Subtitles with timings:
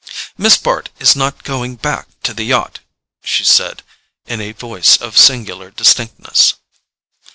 [0.35, 2.79] "Miss Bart is not going back to the yacht,"
[3.23, 3.83] she said
[4.25, 6.55] in a voice of singular distinctness.